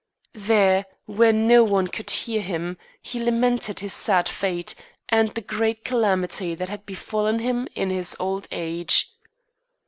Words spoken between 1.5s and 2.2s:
one could